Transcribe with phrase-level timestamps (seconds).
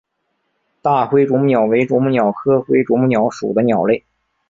[0.81, 4.03] 大灰啄木鸟为啄木鸟科灰啄木鸟属的鸟类。